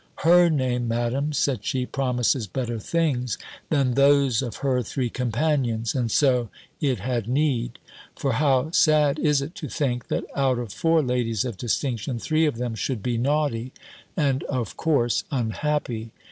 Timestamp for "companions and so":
5.11-6.49